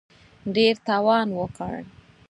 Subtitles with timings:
[0.55, 1.73] ډېر تاوان وکړ.